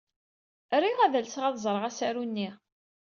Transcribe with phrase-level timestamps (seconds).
[0.81, 2.49] Riɣ ad alseɣ ad ẓreɣ asaru-nni.